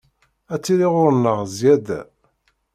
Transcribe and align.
Ad 0.53 0.61
tili 0.63 0.87
ɣur-neɣ 0.95 1.39
zzyada. 1.51 1.99